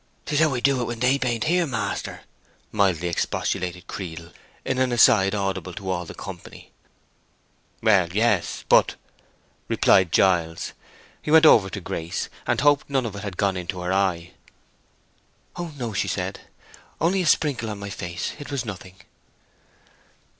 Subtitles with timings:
[0.25, 2.21] "'Tis how I do it when they baint here, maister,"
[2.71, 4.31] mildly expostulated Creedle,
[4.65, 6.71] in an aside audible to all the company.
[7.83, 8.95] "Well, yes—but—"
[9.67, 10.73] replied Giles.
[11.21, 14.31] He went over to Grace, and hoped none of it had gone into her eye.
[15.55, 16.39] "Oh no," she said.
[16.99, 18.33] "Only a sprinkle on my face.
[18.39, 18.95] It was nothing."